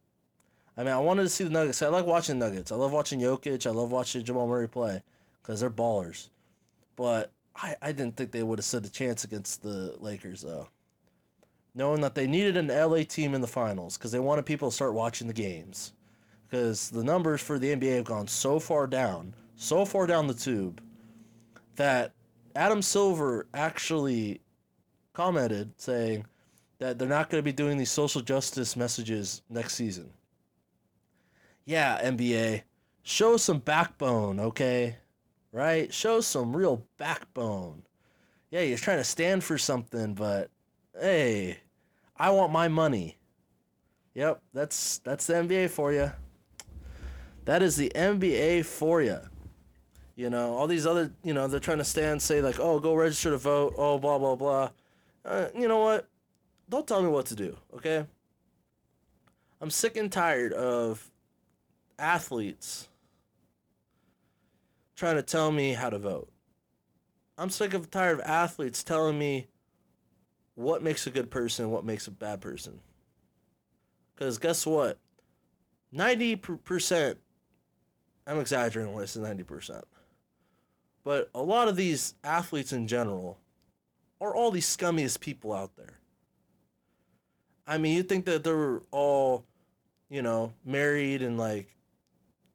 I 0.77 0.85
mean, 0.85 0.93
I 0.93 0.99
wanted 0.99 1.25
to 1.25 1.29
see 1.29 1.45
the 1.45 1.51
Nuggets. 1.51 1.83
I 1.83 1.89
like 1.89 2.07
watching 2.07 2.39
Nuggets. 2.39 2.73
I 2.73 2.77
love 2.77 2.93
watching 2.93 3.21
Jokic. 3.21 3.67
I 3.67 3.71
love 3.71 3.93
watching 3.93 4.25
Jamal 4.25 4.49
Murray 4.49 4.69
play 4.69 5.03
because 5.43 5.61
they're 5.61 5.71
ballers. 5.71 6.31
But 6.97 7.31
I, 7.55 7.77
I 7.83 7.93
didn't 7.93 8.17
think 8.17 8.33
they 8.33 8.43
would 8.43 8.59
have 8.59 8.65
stood 8.65 8.87
a 8.87 8.89
chance 8.89 9.25
against 9.25 9.63
the 9.63 9.97
Lakers, 10.01 10.41
though. 10.41 10.69
Knowing 11.75 12.03
that 12.03 12.15
they 12.15 12.27
needed 12.27 12.57
an 12.57 12.69
LA 12.69 13.03
team 13.03 13.35
in 13.35 13.41
the 13.41 13.47
finals 13.47 13.97
because 13.97 14.13
they 14.13 14.19
wanted 14.19 14.45
people 14.45 14.69
to 14.69 14.75
start 14.75 14.93
watching 14.93 15.27
the 15.27 15.33
games. 15.33 15.93
Because 16.47 16.91
the 16.91 17.03
numbers 17.03 17.41
for 17.41 17.59
the 17.59 17.75
NBA 17.75 17.97
have 17.97 18.05
gone 18.05 18.29
so 18.29 18.59
far 18.59 18.87
down, 18.87 19.35
so 19.57 19.87
far 19.87 20.07
down 20.07 20.27
the 20.27 20.35
tube, 20.35 20.83
that 21.77 22.13
Adam 22.55 22.83
Silver 22.83 23.47
actually 23.55 24.43
commented 25.15 25.73
saying 25.79 26.27
that 26.79 26.99
they're 26.99 27.09
not 27.09 27.31
going 27.31 27.39
to 27.39 27.45
be 27.45 27.53
doing 27.53 27.79
these 27.79 27.91
social 27.91 28.21
justice 28.21 28.77
messages 28.77 29.41
next 29.49 29.75
season. 29.75 30.11
Yeah, 31.65 32.01
NBA, 32.03 32.63
show 33.03 33.37
some 33.37 33.61
backbone, 33.61 34.41
okay? 34.41 34.97
Right? 35.53 35.93
Show 35.95 36.21
some 36.21 36.57
real 36.57 36.85
backbone. 36.99 37.83
Yeah, 38.51 38.61
you're 38.61 38.79
trying 38.79 38.99
to 38.99 39.05
stand 39.05 39.45
for 39.45 39.57
something, 39.57 40.15
but 40.15 40.51
hey, 41.01 41.59
I 42.23 42.31
want 42.31 42.53
my 42.53 42.69
money. 42.69 43.19
Yep, 44.15 44.43
that's 44.55 44.99
that's 44.99 45.27
the 45.27 45.33
NBA 45.33 45.71
for 45.71 45.93
you. 45.93 46.13
That 47.47 47.65
is 47.65 47.75
the 47.75 47.91
NBA 47.97 48.65
for 48.65 49.03
you. 49.03 49.19
You 50.15 50.31
know, 50.31 50.55
all 50.55 50.69
these 50.69 50.87
other, 50.87 51.11
you 51.25 51.35
know, 51.35 51.49
they're 51.49 51.59
trying 51.59 51.79
to 51.79 51.85
stand, 51.85 52.23
say 52.23 52.41
like, 52.41 52.61
oh, 52.61 52.79
go 52.79 52.95
register 52.95 53.31
to 53.31 53.39
vote, 53.39 53.75
oh, 53.77 53.99
blah 53.99 54.21
blah 54.21 54.37
blah. 54.37 54.71
Uh, 55.25 55.49
you 55.59 55.67
know 55.67 55.81
what? 55.81 56.09
Don't 56.69 56.87
tell 56.87 57.03
me 57.03 57.09
what 57.09 57.27
to 57.27 57.35
do, 57.35 57.57
okay? 57.75 58.07
I'm 59.61 59.71
sick 59.71 59.97
and 59.97 60.13
tired 60.13 60.53
of 60.53 61.11
athletes 61.99 62.89
trying 64.95 65.17
to 65.17 65.23
tell 65.23 65.51
me 65.51 65.73
how 65.73 65.91
to 65.91 65.99
vote. 65.99 66.29
I'm 67.37 67.51
sick 67.51 67.75
of 67.75 67.91
tired 67.91 68.21
of 68.21 68.27
athletes 68.27 68.85
telling 68.85 69.19
me 69.19 69.49
what 70.55 70.83
makes 70.83 71.07
a 71.07 71.11
good 71.11 71.31
person, 71.31 71.71
what 71.71 71.85
makes 71.85 72.07
a 72.07 72.11
bad 72.11 72.41
person. 72.41 72.81
Because 74.15 74.39
guess 74.39 74.67
what? 74.67 74.99
90%, 75.95 77.17
I'm 78.27 78.41
exaggerating 78.41 78.93
when 78.93 79.03
I 79.03 79.07
say 79.07 79.21
90%, 79.21 79.83
but 81.05 81.31
a 81.35 81.43
lot 81.43 81.69
of 81.69 81.77
these 81.77 82.15
athletes 82.23 82.73
in 82.73 82.87
general 82.87 83.39
are 84.21 84.35
all 84.35 84.51
these 84.51 84.77
scummiest 84.77 85.21
people 85.21 85.53
out 85.53 85.77
there. 85.77 85.99
I 87.67 87.79
mean, 87.79 87.97
you 87.97 88.03
think 88.03 88.25
that 88.27 88.45
they're 88.45 88.81
all, 88.91 89.45
you 90.09 90.23
know, 90.23 90.53
married 90.65 91.23
and 91.23 91.39
like 91.39 91.77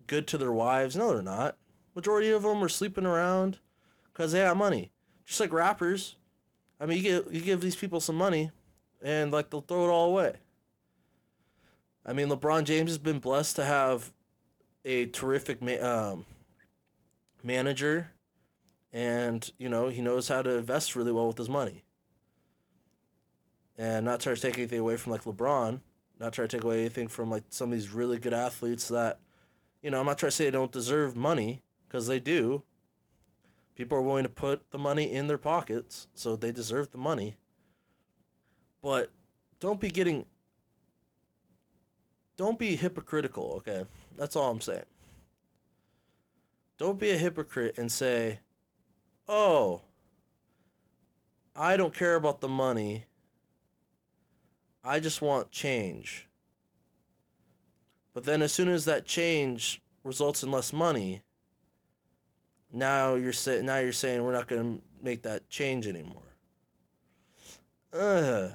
good 0.05 0.27
to 0.27 0.37
their 0.37 0.51
wives. 0.51 0.95
No, 0.95 1.13
they're 1.13 1.21
not. 1.21 1.57
Majority 1.95 2.31
of 2.31 2.43
them 2.43 2.63
are 2.63 2.69
sleeping 2.69 3.05
around 3.05 3.59
because 4.11 4.31
they 4.31 4.39
have 4.39 4.57
money. 4.57 4.91
Just 5.25 5.39
like 5.39 5.51
rappers. 5.51 6.15
I 6.79 6.85
mean, 6.85 6.97
you 6.97 7.03
give, 7.03 7.33
you 7.33 7.41
give 7.41 7.61
these 7.61 7.75
people 7.75 7.99
some 7.99 8.15
money 8.15 8.51
and 9.01 9.31
like 9.31 9.49
they'll 9.49 9.61
throw 9.61 9.85
it 9.85 9.89
all 9.89 10.09
away. 10.09 10.33
I 12.05 12.13
mean, 12.13 12.29
LeBron 12.29 12.63
James 12.63 12.91
has 12.91 12.97
been 12.97 13.19
blessed 13.19 13.55
to 13.57 13.65
have 13.65 14.11
a 14.85 15.07
terrific 15.07 15.61
ma- 15.61 15.81
um, 15.81 16.25
manager 17.43 18.11
and, 18.93 19.51
you 19.57 19.69
know, 19.69 19.89
he 19.89 20.01
knows 20.01 20.27
how 20.27 20.41
to 20.41 20.57
invest 20.57 20.95
really 20.95 21.11
well 21.11 21.27
with 21.27 21.37
his 21.37 21.49
money 21.49 21.83
and 23.77 24.05
not 24.05 24.19
try 24.19 24.33
to 24.33 24.41
take 24.41 24.57
anything 24.57 24.79
away 24.79 24.97
from 24.97 25.11
like 25.11 25.23
LeBron, 25.23 25.81
not 26.19 26.33
try 26.33 26.45
to 26.45 26.57
take 26.57 26.63
away 26.63 26.79
anything 26.79 27.07
from 27.07 27.29
like 27.29 27.43
some 27.49 27.71
of 27.71 27.77
these 27.77 27.93
really 27.93 28.17
good 28.17 28.33
athletes 28.33 28.87
that, 28.87 29.19
you 29.81 29.91
know, 29.91 29.99
I'm 29.99 30.05
not 30.05 30.17
trying 30.17 30.31
to 30.31 30.35
say 30.35 30.45
they 30.45 30.51
don't 30.51 30.71
deserve 30.71 31.15
money 31.15 31.61
because 31.87 32.07
they 32.07 32.19
do. 32.19 32.63
People 33.77 33.99
are 33.99 34.01
willing 34.01 34.23
to 34.23 34.29
put 34.29 34.71
the 34.71 34.79
money 34.79 35.13
in 35.13 35.27
their 35.27 35.37
pockets, 35.37 36.07
so 36.15 36.35
they 36.35 36.51
deserve 36.51 36.89
the 36.89 36.97
money. 36.97 37.37
But 38.81 39.11
don't 39.59 39.79
be 39.79 39.91
getting. 39.91 40.25
Don't 42.37 42.57
be 42.57 42.75
hypocritical, 42.75 43.53
okay? 43.57 43.85
That's 44.17 44.35
all 44.35 44.49
I'm 44.49 44.61
saying. 44.61 44.85
Don't 46.79 46.99
be 46.99 47.11
a 47.11 47.17
hypocrite 47.17 47.77
and 47.77 47.91
say, 47.91 48.39
oh, 49.27 49.81
I 51.55 51.77
don't 51.77 51.93
care 51.93 52.15
about 52.15 52.41
the 52.41 52.47
money 52.47 53.05
I 54.83 54.99
just 54.99 55.21
want 55.21 55.51
change. 55.51 56.27
But 58.13 58.23
then 58.23 58.41
as 58.41 58.53
soon 58.53 58.69
as 58.69 58.85
that 58.85 59.05
change 59.05 59.81
results 60.03 60.41
in 60.41 60.49
less 60.49 60.73
money, 60.73 61.21
now 62.71 63.15
you're 63.15 63.33
say, 63.33 63.61
now 63.61 63.79
you're 63.79 63.91
saying 63.91 64.23
we're 64.23 64.33
not 64.33 64.47
going 64.47 64.77
to 64.77 64.83
make 65.03 65.23
that 65.23 65.49
change 65.49 65.87
anymore. 65.87 66.21
Ugh. 67.93 68.51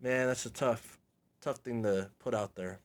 Man, 0.00 0.26
that's 0.26 0.46
a 0.46 0.50
tough 0.50 0.98
tough 1.40 1.58
thing 1.58 1.82
to 1.82 2.10
put 2.18 2.34
out 2.34 2.54
there. 2.54 2.80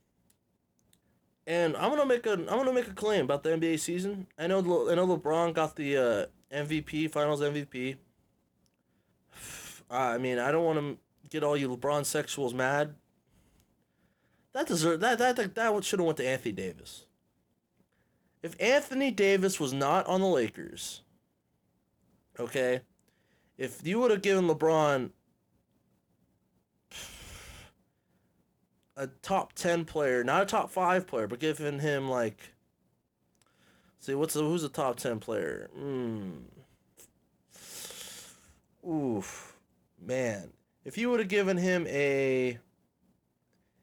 And 1.46 1.76
I'm 1.76 1.90
gonna 1.90 2.06
make 2.06 2.26
a 2.26 2.32
I'm 2.32 2.46
gonna 2.46 2.72
make 2.72 2.88
a 2.88 2.94
claim 2.94 3.24
about 3.24 3.42
the 3.42 3.50
NBA 3.50 3.78
season. 3.78 4.26
I 4.38 4.46
know 4.48 4.58
I 4.90 4.94
know 4.94 5.06
LeBron 5.06 5.54
got 5.54 5.76
the 5.76 5.96
uh, 5.96 6.26
MVP, 6.54 7.10
Finals 7.10 7.40
MVP. 7.40 7.96
I 9.90 10.18
mean, 10.18 10.38
I 10.38 10.50
don't 10.50 10.64
want 10.64 10.78
to 10.78 10.98
get 11.30 11.44
all 11.44 11.56
you 11.56 11.68
LeBron 11.68 12.02
sexuals 12.02 12.52
mad. 12.52 12.94
That 14.52 14.66
deserve 14.66 15.00
that 15.00 15.18
that 15.18 15.36
that, 15.36 15.54
that 15.54 15.84
should 15.84 16.00
have 16.00 16.06
went 16.06 16.18
to 16.18 16.26
Anthony 16.26 16.52
Davis. 16.52 17.05
If 18.46 18.54
Anthony 18.60 19.10
Davis 19.10 19.58
was 19.58 19.72
not 19.72 20.06
on 20.06 20.20
the 20.20 20.28
Lakers, 20.28 21.02
okay, 22.38 22.82
if 23.58 23.84
you 23.84 23.98
would 23.98 24.12
have 24.12 24.22
given 24.22 24.46
LeBron 24.46 25.10
a 28.96 29.08
top 29.20 29.52
10 29.54 29.84
player, 29.84 30.22
not 30.22 30.44
a 30.44 30.46
top 30.46 30.70
5 30.70 31.08
player, 31.08 31.26
but 31.26 31.40
given 31.40 31.80
him 31.80 32.08
like 32.08 32.52
See, 33.98 34.14
what's 34.14 34.34
the, 34.34 34.42
who's 34.42 34.62
the 34.62 34.68
top 34.68 34.94
10 34.94 35.18
player? 35.18 35.68
Hmm. 35.76 36.30
Oof. 38.88 39.56
Man. 40.00 40.52
If 40.84 40.96
you 40.96 41.10
would 41.10 41.18
have 41.18 41.28
given 41.28 41.56
him 41.56 41.84
a, 41.88 42.60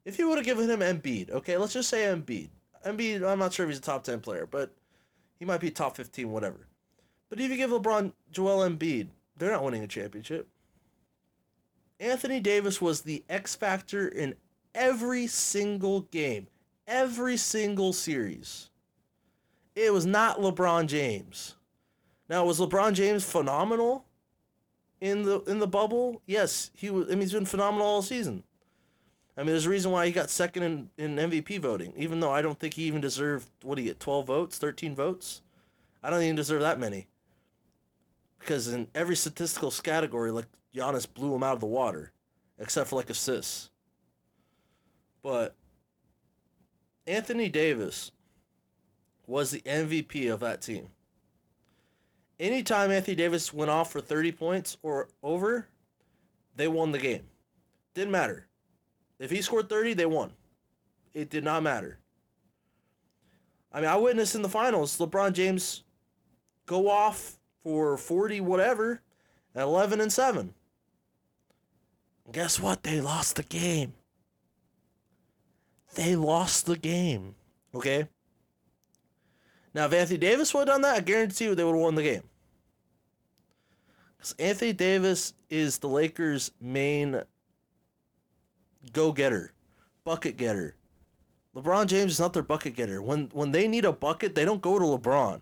if 0.06 0.18
you 0.18 0.30
would 0.30 0.38
have 0.38 0.46
given 0.46 0.70
him 0.70 0.80
Embiid, 0.80 1.32
okay, 1.32 1.58
let's 1.58 1.74
just 1.74 1.90
say 1.90 2.04
Embiid. 2.04 2.48
Embiid, 2.86 3.28
I'm 3.28 3.40
not 3.40 3.54
sure 3.54 3.66
if 3.66 3.70
he's 3.70 3.80
a 3.80 3.82
top 3.82 4.04
ten 4.04 4.20
player, 4.20 4.48
but 4.50 4.74
he 5.40 5.46
might 5.46 5.60
be 5.60 5.72
top 5.72 5.96
fifteen, 5.96 6.32
whatever. 6.32 6.68
But 7.30 7.40
if 7.40 7.50
you 7.50 7.58
give 7.58 7.72
LeBron 7.72 8.14
Joel 8.32 8.70
Embiid, 8.70 9.08
they're 9.38 9.52
not 9.52 9.64
winning 9.64 9.84
a 9.84 9.88
championship. 9.88 10.48
Anthony 12.00 12.40
Davis 12.40 12.82
was 12.82 13.02
the 13.02 13.24
X 13.30 13.56
factor 13.56 14.08
in 14.08 14.36
every 14.76 15.28
single 15.28 16.02
game, 16.02 16.48
every 16.88 17.38
single 17.38 17.94
series. 17.94 18.70
It 19.76 19.92
was 19.94 20.06
not 20.06 20.40
LeBron 20.40 20.88
James. 20.88 21.56
Now, 22.30 22.46
was 22.46 22.60
LeBron 22.60 22.94
James 22.94 23.24
phenomenal? 23.24 24.06
in 25.04 25.24
the 25.24 25.42
in 25.42 25.60
the 25.60 25.68
bubble, 25.68 26.22
yes, 26.26 26.72
he 26.74 26.90
was. 26.90 27.08
I 27.08 27.10
mean, 27.10 27.22
he's 27.22 27.34
been 27.34 27.46
phenomenal 27.46 27.86
all 27.86 28.02
season. 28.02 28.44
I 29.36 29.42
mean, 29.42 29.48
there's 29.48 29.66
a 29.66 29.70
reason 29.70 29.92
why 29.92 30.06
he 30.06 30.12
got 30.12 30.30
second 30.30 30.64
in, 30.64 30.90
in 30.98 31.16
MVP 31.16 31.60
voting, 31.60 31.94
even 31.98 32.20
though 32.20 32.32
I 32.32 32.42
don't 32.42 32.60
think 32.60 32.76
he 32.76 32.84
even 32.84 33.02
deserved 33.02 33.50
what 33.64 33.78
he 33.78 33.86
get 33.86 34.00
twelve 34.00 34.28
votes, 34.28 34.58
thirteen 34.58 34.96
votes. 34.96 35.42
I 36.04 36.10
don't 36.10 36.22
even 36.22 36.36
deserve 36.36 36.62
that 36.62 36.80
many. 36.80 37.08
Because 38.40 38.68
in 38.68 38.88
every 38.94 39.16
statistical 39.16 39.72
category, 39.72 40.32
like 40.32 40.46
Giannis 40.76 41.12
blew 41.12 41.34
him 41.34 41.44
out 41.44 41.54
of 41.54 41.62
the 41.62 41.66
water, 41.66 42.12
except 42.60 42.90
for 42.90 42.98
like 42.98 43.10
assists. 43.10 43.70
But 45.22 45.56
Anthony 47.08 47.50
Davis 47.50 48.12
was 49.26 49.52
the 49.52 49.62
MVP 49.62 50.32
of 50.32 50.42
that 50.42 50.62
team 50.62 50.90
anytime 52.44 52.92
Anthony 52.92 53.16
Davis 53.16 53.54
went 53.54 53.72
off 53.72 53.92
for 53.92 54.02
30 54.02 54.32
points 54.34 54.78
or 54.84 55.08
over, 55.22 55.68
they 56.56 56.68
won 56.68 56.92
the 56.92 57.00
game. 57.00 57.24
Didn't 57.94 58.12
matter. 58.12 58.48
If 59.24 59.32
he 59.32 59.42
scored 59.42 59.70
30, 59.70 59.94
they 59.94 60.06
won. 60.06 60.34
It 61.14 61.30
did 61.30 61.46
not 61.46 61.64
matter. 61.64 61.98
I 63.72 63.80
mean, 63.80 63.90
I 63.90 63.96
witnessed 63.96 64.36
in 64.36 64.42
the 64.42 64.50
finals 64.50 64.98
LeBron 64.98 65.32
James 65.32 65.86
go 66.66 66.90
off 66.90 67.40
for 67.64 67.96
40 67.96 68.42
whatever 68.42 69.00
at 69.56 69.64
11 69.64 70.02
and 70.02 70.12
7. 70.12 70.54
guess 72.34 72.60
what? 72.60 72.84
They 72.84 73.00
lost 73.00 73.38
the 73.38 73.44
game. 73.44 73.94
They 75.96 76.18
lost 76.18 76.66
the 76.66 76.78
game. 76.78 77.36
Okay? 77.74 78.10
Now, 79.74 79.86
if 79.86 79.94
Anthony 79.94 80.20
Davis 80.20 80.54
would 80.54 80.68
have 80.68 80.76
done 80.76 80.82
that, 80.82 80.98
I 80.98 81.00
guarantee 81.00 81.46
you 81.46 81.56
they 81.56 81.64
would 81.64 81.76
have 81.76 81.82
won 81.82 81.96
the 81.96 82.04
game. 82.04 82.24
Because 84.18 84.36
Anthony 84.38 84.74
Davis 84.74 85.34
is 85.50 85.78
the 85.78 85.88
Lakers' 85.88 86.52
main 86.60 87.24
go 88.92 89.12
getter, 89.12 89.54
bucket 90.04 90.38
getter. 90.38 90.76
LeBron 91.56 91.86
James 91.86 92.14
is 92.14 92.20
not 92.20 92.34
their 92.34 92.44
bucket 92.44 92.76
getter. 92.76 93.02
When 93.02 93.30
when 93.34 93.52
they 93.52 93.68
need 93.68 93.86
a 93.86 93.94
bucket, 93.94 94.36
they 94.36 94.46
don't 94.46 94.62
go 94.62 94.80
to 94.80 94.86
LeBron. 94.86 95.42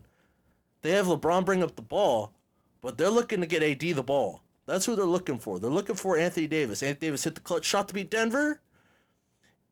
They 0.82 0.92
have 0.92 1.08
LeBron 1.08 1.46
bring 1.46 1.64
up 1.64 1.76
the 1.76 1.82
ball, 1.82 2.34
but 2.82 2.98
they're 2.98 3.10
looking 3.10 3.42
to 3.42 3.48
get 3.48 3.64
AD 3.64 3.80
the 3.80 4.04
ball. 4.04 4.42
That's 4.66 4.86
who 4.86 4.96
they're 4.96 5.06
looking 5.06 5.40
for. 5.40 5.60
They're 5.60 5.70
looking 5.70 5.96
for 5.96 6.18
Anthony 6.18 6.48
Davis. 6.48 6.84
Anthony 6.84 7.08
Davis 7.08 7.24
hit 7.24 7.36
the 7.36 7.42
clutch 7.42 7.66
shot 7.66 7.88
to 7.88 7.94
beat 7.94 8.12
Denver. 8.12 8.62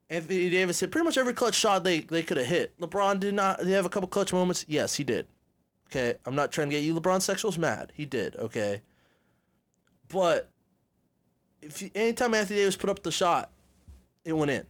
Anthony 0.09 0.49
Davis 0.49 0.79
hit 0.79 0.91
pretty 0.91 1.05
much 1.05 1.17
every 1.17 1.33
clutch 1.33 1.53
shot 1.53 1.83
they, 1.83 1.99
they 2.01 2.23
could 2.23 2.37
have 2.37 2.47
hit. 2.47 2.77
LeBron 2.79 3.19
did 3.19 3.33
not. 3.33 3.63
He 3.63 3.71
have 3.71 3.85
a 3.85 3.89
couple 3.89 4.09
clutch 4.09 4.33
moments? 4.33 4.65
Yes, 4.67 4.95
he 4.95 5.03
did. 5.03 5.27
Okay, 5.87 6.15
I'm 6.25 6.35
not 6.35 6.51
trying 6.51 6.69
to 6.69 6.75
get 6.75 6.83
you 6.83 6.93
LeBron 6.95 7.19
sexuals 7.19 7.57
mad. 7.57 7.91
He 7.95 8.05
did. 8.05 8.35
Okay, 8.35 8.81
but 10.07 10.49
if 11.61 11.81
you, 11.81 11.89
anytime 11.95 12.33
Anthony 12.33 12.59
Davis 12.59 12.75
put 12.75 12.89
up 12.89 13.03
the 13.03 13.11
shot, 13.11 13.51
it 14.25 14.33
went 14.33 14.51
in. 14.51 14.65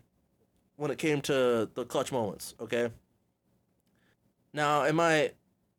When 0.75 0.91
it 0.91 0.97
came 0.97 1.21
to 1.23 1.69
the 1.73 1.85
clutch 1.85 2.11
moments, 2.11 2.55
okay. 2.59 2.89
Now, 4.53 4.83
am 4.83 4.99
I 4.99 5.31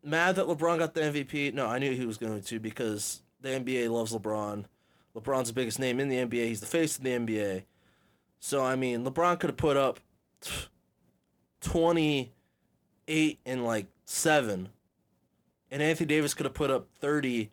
mad 0.04 0.36
that 0.36 0.46
LeBron 0.46 0.78
got 0.78 0.94
the 0.94 1.00
MVP? 1.00 1.54
No, 1.54 1.66
I 1.66 1.78
knew 1.78 1.92
he 1.92 2.06
was 2.06 2.18
going 2.18 2.42
to 2.42 2.60
because 2.60 3.22
the 3.40 3.48
NBA 3.48 3.90
loves 3.90 4.12
LeBron. 4.12 4.64
LeBron's 5.16 5.48
the 5.48 5.54
biggest 5.54 5.78
name 5.78 6.00
in 6.00 6.08
the 6.08 6.16
NBA. 6.16 6.46
He's 6.46 6.60
the 6.60 6.66
face 6.66 6.98
of 6.98 7.04
the 7.04 7.10
NBA. 7.10 7.64
So 8.38 8.64
I 8.64 8.76
mean, 8.76 9.04
LeBron 9.04 9.38
could 9.40 9.50
have 9.50 9.56
put 9.56 9.76
up 9.76 10.00
twenty 11.60 12.32
eight 13.08 13.40
and 13.44 13.64
like 13.64 13.86
seven, 14.04 14.68
and 15.70 15.82
Anthony 15.82 16.06
Davis 16.06 16.34
could 16.34 16.46
have 16.46 16.54
put 16.54 16.70
up 16.70 16.88
30, 17.00 17.50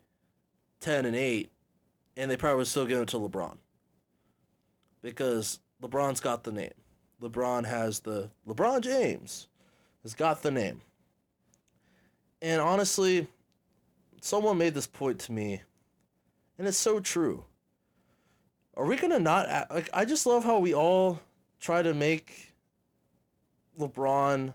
10 0.80 1.04
and 1.04 1.16
eight, 1.16 1.50
and 2.16 2.30
they 2.30 2.36
probably 2.36 2.58
would 2.58 2.66
still 2.66 2.86
give 2.86 3.00
it 3.00 3.08
to 3.08 3.16
LeBron. 3.18 3.56
Because 5.02 5.60
LeBron's 5.82 6.20
got 6.20 6.44
the 6.44 6.52
name. 6.52 6.72
LeBron 7.22 7.64
has 7.64 8.00
the 8.00 8.30
LeBron 8.46 8.80
James 8.80 9.48
has 10.02 10.14
got 10.14 10.42
the 10.42 10.50
name. 10.50 10.80
And 12.40 12.60
honestly, 12.60 13.26
someone 14.20 14.58
made 14.58 14.74
this 14.74 14.86
point 14.86 15.18
to 15.20 15.32
me, 15.32 15.62
and 16.58 16.68
it's 16.68 16.78
so 16.78 17.00
true. 17.00 17.44
Are 18.76 18.86
we 18.86 18.96
gonna 18.96 19.18
not 19.18 19.48
act, 19.48 19.72
like? 19.72 19.90
I 19.92 20.04
just 20.04 20.26
love 20.26 20.44
how 20.44 20.58
we 20.58 20.74
all 20.74 21.20
try 21.58 21.82
to 21.82 21.92
make 21.94 22.52
LeBron 23.78 24.54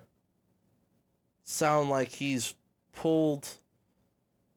sound 1.43 1.89
like 1.89 2.09
he's 2.09 2.55
pulled 2.93 3.47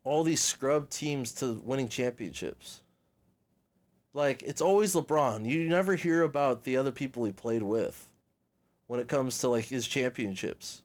all 0.05 0.23
these 0.23 0.41
scrub 0.41 0.89
teams 0.89 1.33
to 1.33 1.61
winning 1.65 1.89
championships. 1.89 2.81
Like 4.17 4.43
it's 4.45 4.63
always 4.63 4.95
LeBron. 4.95 5.45
You 5.45 5.69
never 5.69 5.95
hear 5.95 6.23
about 6.23 6.65
the 6.65 6.79
other 6.79 6.91
people 6.91 7.25
he 7.25 7.33
played 7.33 7.63
with 7.63 8.09
when 8.87 8.99
it 8.99 9.09
comes 9.09 9.39
to 9.39 9.49
like 9.49 9.67
his 9.67 9.87
championships. 9.87 10.83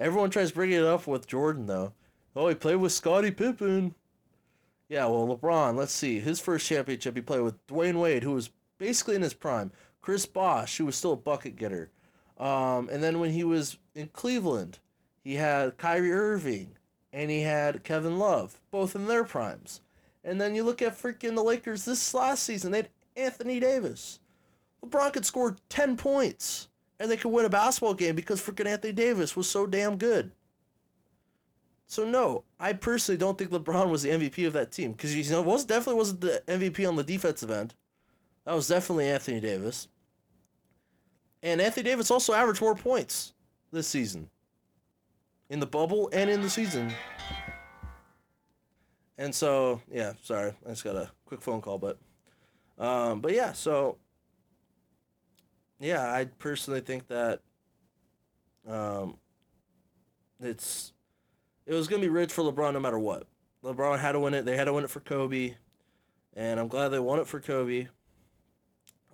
Everyone 0.00 0.30
tries 0.30 0.48
to 0.48 0.54
bring 0.56 0.72
it 0.72 0.82
up 0.82 1.06
with 1.06 1.28
Jordan 1.28 1.66
though. 1.68 1.92
Oh, 2.34 2.48
he 2.48 2.56
played 2.56 2.76
with 2.76 2.90
Scottie 2.90 3.30
Pippen. 3.30 3.94
Yeah, 4.88 5.06
well, 5.06 5.28
LeBron, 5.28 5.76
let's 5.76 5.92
see. 5.92 6.18
His 6.18 6.40
first 6.40 6.66
championship, 6.66 7.14
he 7.14 7.22
played 7.22 7.42
with 7.42 7.64
Dwyane 7.68 8.00
Wade, 8.00 8.24
who 8.24 8.32
was 8.32 8.50
basically 8.78 9.14
in 9.14 9.22
his 9.22 9.32
prime. 9.32 9.70
Chris 10.02 10.26
Bosh, 10.26 10.76
who 10.78 10.86
was 10.86 10.96
still 10.96 11.12
a 11.12 11.16
bucket 11.16 11.54
getter. 11.54 11.92
Um, 12.36 12.88
and 12.90 13.00
then 13.00 13.20
when 13.20 13.30
he 13.30 13.44
was 13.44 13.78
in 13.94 14.08
Cleveland, 14.08 14.80
he 15.22 15.36
had 15.36 15.78
Kyrie 15.78 16.12
Irving 16.12 16.72
and 17.12 17.30
he 17.30 17.42
had 17.42 17.84
Kevin 17.84 18.18
Love, 18.18 18.60
both 18.72 18.96
in 18.96 19.06
their 19.06 19.22
primes. 19.22 19.82
And 20.24 20.40
then 20.40 20.54
you 20.54 20.64
look 20.64 20.80
at 20.80 20.98
freaking 20.98 21.34
the 21.34 21.42
Lakers 21.42 21.84
this 21.84 22.14
last 22.14 22.44
season, 22.44 22.72
they 22.72 22.78
had 22.78 22.88
Anthony 23.16 23.60
Davis. 23.60 24.20
LeBron 24.84 25.12
could 25.12 25.26
score 25.26 25.56
10 25.68 25.96
points 25.96 26.68
and 26.98 27.10
they 27.10 27.16
could 27.16 27.30
win 27.30 27.44
a 27.44 27.50
basketball 27.50 27.94
game 27.94 28.14
because 28.14 28.40
freaking 28.40 28.66
Anthony 28.66 28.92
Davis 28.92 29.36
was 29.36 29.48
so 29.48 29.66
damn 29.66 29.96
good. 29.96 30.32
So 31.86 32.04
no, 32.04 32.44
I 32.58 32.72
personally 32.72 33.18
don't 33.18 33.36
think 33.36 33.50
LeBron 33.50 33.90
was 33.90 34.02
the 34.02 34.10
MVP 34.10 34.46
of 34.46 34.54
that 34.54 34.72
team 34.72 34.92
because 34.92 35.14
you 35.14 35.30
know 35.30 35.42
was 35.42 35.64
definitely 35.64 35.98
wasn't 35.98 36.22
the 36.22 36.42
MVP 36.48 36.88
on 36.88 36.96
the 36.96 37.04
defensive 37.04 37.50
end. 37.50 37.74
That 38.44 38.54
was 38.54 38.68
definitely 38.68 39.08
Anthony 39.08 39.40
Davis. 39.40 39.88
And 41.42 41.60
Anthony 41.60 41.84
Davis 41.84 42.10
also 42.10 42.32
averaged 42.32 42.62
more 42.62 42.74
points 42.74 43.34
this 43.70 43.86
season. 43.86 44.30
In 45.50 45.60
the 45.60 45.66
bubble 45.66 46.08
and 46.12 46.30
in 46.30 46.40
the 46.40 46.48
season. 46.48 46.92
And 49.16 49.34
so, 49.34 49.80
yeah, 49.90 50.12
sorry. 50.22 50.52
I 50.66 50.70
just 50.70 50.84
got 50.84 50.96
a 50.96 51.10
quick 51.24 51.40
phone 51.40 51.60
call, 51.60 51.78
but 51.78 51.98
um 52.78 53.20
but 53.20 53.32
yeah, 53.32 53.52
so 53.52 53.98
yeah, 55.78 56.12
I 56.12 56.24
personally 56.24 56.80
think 56.80 57.06
that 57.08 57.40
um 58.66 59.18
it's 60.40 60.92
it 61.66 61.74
was 61.74 61.88
gonna 61.88 62.02
be 62.02 62.08
rich 62.08 62.32
for 62.32 62.42
LeBron 62.42 62.72
no 62.72 62.80
matter 62.80 62.98
what. 62.98 63.26
LeBron 63.62 63.98
had 63.98 64.12
to 64.12 64.20
win 64.20 64.34
it. 64.34 64.44
They 64.44 64.56
had 64.56 64.64
to 64.64 64.72
win 64.72 64.84
it 64.84 64.90
for 64.90 65.00
Kobe, 65.00 65.54
and 66.34 66.60
I'm 66.60 66.68
glad 66.68 66.88
they 66.88 66.98
won 66.98 67.18
it 67.18 67.26
for 67.26 67.40
Kobe. 67.40 67.88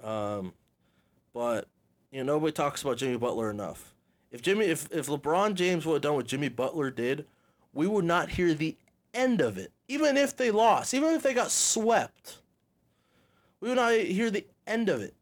Um, 0.03 0.55
but 1.33 1.69
you 2.11 2.25
know 2.25 2.35
nobody 2.35 2.53
talks 2.53 2.83
about 2.83 2.97
Jimmy 2.97 3.17
Butler 3.17 3.51
enough. 3.51 3.95
If 4.33 4.43
Jimmy, 4.43 4.67
if 4.67 4.91
if 4.91 5.07
LeBron 5.07 5.55
James 5.55 5.87
would 5.87 5.95
have 5.95 6.03
done 6.03 6.15
what 6.15 6.27
Jimmy 6.27 6.49
Butler 6.49 6.91
did, 6.91 7.27
we 7.73 7.87
would 7.87 8.05
not 8.05 8.31
hear 8.31 8.55
the 8.55 8.77
end 9.15 9.41
of 9.41 9.59
it. 9.59 9.73
Even 9.91 10.17
if 10.17 10.37
they 10.37 10.53
lost, 10.53 10.95
even 10.95 11.15
if 11.15 11.23
they 11.25 11.35
got 11.35 11.51
swept, 11.51 12.39
we 13.61 13.69
would 13.69 13.75
not 13.75 13.93
hear 13.93 14.31
the 14.31 14.47
end 14.65 14.89
of 14.89 15.03
it. 15.03 15.17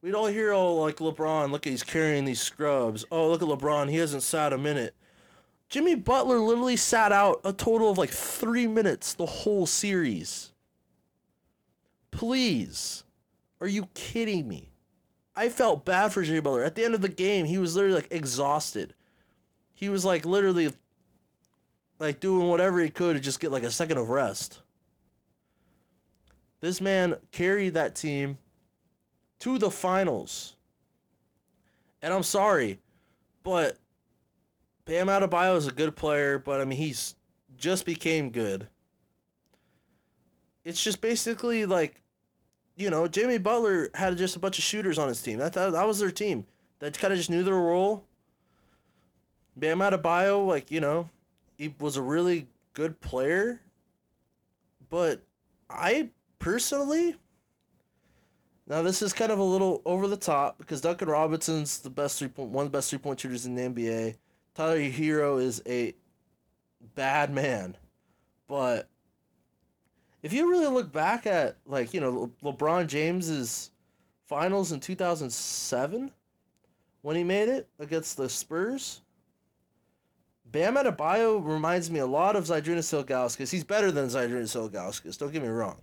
We'd 0.00 0.14
all 0.14 0.26
hear, 0.26 0.52
oh, 0.52 0.76
like 0.76 0.96
LeBron, 0.96 1.50
look, 1.50 1.66
at 1.66 1.70
he's 1.70 1.82
carrying 1.82 2.24
these 2.24 2.40
scrubs. 2.40 3.04
Oh, 3.10 3.28
look 3.28 3.42
at 3.42 3.48
LeBron, 3.48 3.90
he 3.90 3.98
hasn't 3.98 4.22
sat 4.22 4.54
a 4.54 4.58
minute. 4.58 4.94
Jimmy 5.68 5.94
Butler 5.94 6.38
literally 6.38 6.76
sat 6.76 7.12
out 7.12 7.42
a 7.44 7.52
total 7.52 7.90
of 7.90 7.98
like 7.98 8.08
three 8.08 8.66
minutes 8.66 9.12
the 9.12 9.26
whole 9.26 9.66
series. 9.66 10.52
Please. 12.10 13.04
Are 13.60 13.68
you 13.68 13.88
kidding 13.92 14.48
me? 14.48 14.70
I 15.36 15.50
felt 15.50 15.84
bad 15.84 16.10
for 16.14 16.22
Jimmy 16.22 16.40
Butler. 16.40 16.64
At 16.64 16.74
the 16.74 16.86
end 16.86 16.94
of 16.94 17.02
the 17.02 17.08
game, 17.10 17.44
he 17.44 17.58
was 17.58 17.76
literally 17.76 17.96
like 17.96 18.08
exhausted. 18.10 18.94
He 19.74 19.90
was 19.90 20.06
like 20.06 20.24
literally 20.24 20.72
like 21.98 22.20
doing 22.20 22.48
whatever 22.48 22.80
he 22.80 22.90
could 22.90 23.14
to 23.14 23.20
just 23.20 23.40
get 23.40 23.52
like 23.52 23.62
a 23.62 23.70
second 23.70 23.98
of 23.98 24.10
rest. 24.10 24.60
This 26.60 26.80
man 26.80 27.16
carried 27.30 27.74
that 27.74 27.94
team 27.94 28.38
to 29.40 29.58
the 29.58 29.70
finals. 29.70 30.56
And 32.00 32.12
I'm 32.12 32.22
sorry, 32.22 32.80
but 33.42 33.78
Bam 34.84 35.06
Adebayo 35.06 35.56
is 35.56 35.66
a 35.66 35.72
good 35.72 35.96
player, 35.96 36.38
but 36.38 36.60
I 36.60 36.64
mean 36.64 36.78
he's 36.78 37.14
just 37.56 37.86
became 37.86 38.30
good. 38.30 38.68
It's 40.64 40.82
just 40.82 41.00
basically 41.00 41.66
like, 41.66 42.02
you 42.76 42.90
know, 42.90 43.06
Jimmy 43.06 43.38
Butler 43.38 43.90
had 43.94 44.16
just 44.16 44.36
a 44.36 44.38
bunch 44.38 44.58
of 44.58 44.64
shooters 44.64 44.98
on 44.98 45.08
his 45.08 45.22
team. 45.22 45.38
That 45.38 45.52
that, 45.52 45.72
that 45.72 45.86
was 45.86 45.98
their 45.98 46.10
team. 46.10 46.46
That 46.78 46.98
kind 46.98 47.12
of 47.12 47.18
just 47.18 47.30
knew 47.30 47.42
their 47.42 47.54
role. 47.54 48.04
Bam 49.56 49.78
Adebayo, 49.78 50.46
like 50.46 50.70
you 50.70 50.80
know, 50.80 51.08
he 51.56 51.74
was 51.78 51.96
a 51.96 52.02
really 52.02 52.48
good 52.72 53.00
player, 53.00 53.60
but 54.90 55.22
I 55.70 56.10
personally. 56.38 57.16
Now 58.66 58.82
this 58.82 59.02
is 59.02 59.12
kind 59.12 59.30
of 59.30 59.38
a 59.38 59.44
little 59.44 59.82
over 59.84 60.08
the 60.08 60.16
top 60.16 60.58
because 60.58 60.80
Duncan 60.80 61.08
Robinson's 61.08 61.80
the 61.80 61.90
best 61.90 62.18
three 62.18 62.28
point 62.28 62.50
one 62.50 62.64
of 62.66 62.72
the 62.72 62.78
best 62.78 62.90
three 62.90 62.98
point 62.98 63.20
shooters 63.20 63.46
in 63.46 63.54
the 63.54 63.62
NBA. 63.62 64.16
Tyler 64.54 64.78
Herro 64.78 65.40
is 65.40 65.62
a 65.66 65.94
bad 66.94 67.30
man, 67.32 67.76
but 68.48 68.88
if 70.22 70.32
you 70.32 70.48
really 70.48 70.66
look 70.66 70.90
back 70.90 71.26
at 71.26 71.56
like 71.66 71.92
you 71.92 72.00
know 72.00 72.32
Le- 72.42 72.52
LeBron 72.52 72.86
James's 72.86 73.70
finals 74.26 74.72
in 74.72 74.80
two 74.80 74.94
thousand 74.94 75.30
seven, 75.30 76.10
when 77.02 77.16
he 77.16 77.22
made 77.22 77.50
it 77.50 77.68
against 77.78 78.16
the 78.16 78.28
Spurs, 78.28 79.02
Bam 80.54 80.76
Adebayo 80.76 81.44
reminds 81.44 81.90
me 81.90 81.98
a 81.98 82.06
lot 82.06 82.36
of 82.36 82.44
Zydrunas 82.44 83.04
Ilgauskas. 83.04 83.50
He's 83.50 83.64
better 83.64 83.90
than 83.90 84.06
Zydrunas 84.06 84.54
Ilgauskas. 84.54 85.18
Don't 85.18 85.32
get 85.32 85.42
me 85.42 85.48
wrong, 85.48 85.78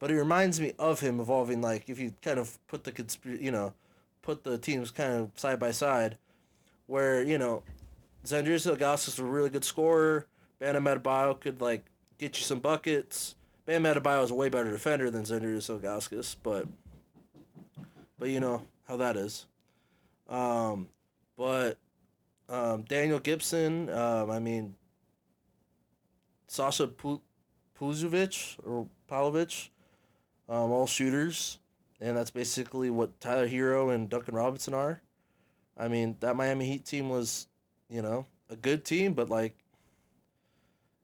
but 0.00 0.10
he 0.10 0.16
reminds 0.16 0.60
me 0.60 0.72
of 0.76 0.98
him 0.98 1.20
evolving. 1.20 1.60
Like 1.60 1.88
if 1.88 2.00
you 2.00 2.12
kind 2.20 2.40
of 2.40 2.58
put 2.66 2.82
the 2.82 2.90
conspir- 2.90 3.40
you 3.40 3.52
know, 3.52 3.74
put 4.20 4.42
the 4.42 4.58
teams 4.58 4.90
kind 4.90 5.12
of 5.12 5.30
side 5.36 5.60
by 5.60 5.70
side, 5.70 6.18
where 6.88 7.22
you 7.22 7.38
know 7.38 7.62
Zandrius 8.24 8.68
Ilgauskas 8.68 9.06
is 9.06 9.18
a 9.20 9.24
really 9.24 9.50
good 9.50 9.64
scorer. 9.64 10.26
Bam 10.58 10.74
Adebayo 10.82 11.38
could 11.38 11.60
like 11.60 11.84
get 12.18 12.36
you 12.36 12.42
some 12.42 12.58
buckets. 12.58 13.36
Bam 13.66 13.84
Adebayo 13.84 14.24
is 14.24 14.32
a 14.32 14.34
way 14.34 14.48
better 14.48 14.72
defender 14.72 15.12
than 15.12 15.22
Zandrius 15.22 15.70
Ilgauskas, 15.70 16.34
but 16.42 16.66
but 18.18 18.30
you 18.30 18.40
know 18.40 18.64
how 18.88 18.96
that 18.96 19.16
is. 19.16 19.46
Um, 20.28 20.88
but 21.36 21.78
um, 22.48 22.82
Daniel 22.82 23.18
Gibson, 23.18 23.88
um, 23.90 24.30
I 24.30 24.38
mean 24.38 24.74
Sasha 26.46 26.88
Puzovic 27.78 28.56
or 28.64 28.86
Pavlovic, 29.10 29.70
um, 30.48 30.70
all 30.70 30.86
shooters, 30.86 31.58
and 32.00 32.16
that's 32.16 32.30
basically 32.30 32.90
what 32.90 33.20
Tyler 33.20 33.48
Herro 33.48 33.94
and 33.94 34.08
Duncan 34.08 34.34
Robinson 34.34 34.74
are. 34.74 35.00
I 35.76 35.88
mean 35.88 36.16
that 36.20 36.36
Miami 36.36 36.66
Heat 36.66 36.84
team 36.84 37.08
was 37.08 37.46
you 37.92 38.00
know, 38.00 38.24
a 38.48 38.56
good 38.56 38.84
team, 38.86 39.12
but 39.12 39.28
like, 39.28 39.54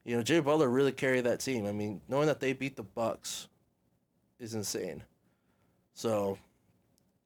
you 0.04 0.16
know, 0.16 0.22
Jay 0.22 0.40
Butler 0.40 0.68
really 0.68 0.90
carried 0.90 1.24
that 1.24 1.40
team. 1.40 1.66
I 1.66 1.72
mean, 1.72 2.00
knowing 2.08 2.26
that 2.26 2.40
they 2.40 2.54
beat 2.54 2.76
the 2.76 2.82
Bucks 2.82 3.48
is 4.40 4.54
insane. 4.54 5.04
So, 5.92 6.38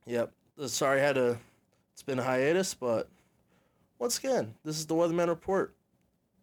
yep. 0.04 0.32
Sorry, 0.66 1.00
I 1.00 1.04
had 1.04 1.14
to. 1.14 1.38
It's 1.92 2.02
been 2.02 2.18
a 2.18 2.24
hiatus, 2.24 2.74
but 2.74 3.08
once 4.02 4.18
again, 4.18 4.52
this 4.64 4.80
is 4.80 4.86
the 4.86 4.96
Weatherman 4.96 5.28
Report, 5.28 5.76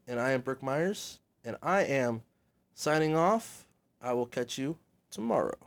and 0.08 0.17
I 0.17 0.32
am 0.32 0.39
Brick 0.39 0.63
Myers, 0.63 1.19
and 1.43 1.58
I 1.62 1.82
am 1.82 2.24
signing 2.74 3.17
off. 3.17 3.65
I 4.02 4.13
will 4.13 4.28
catch 4.28 4.58
you 4.58 4.78
tomorrow. 5.12 5.58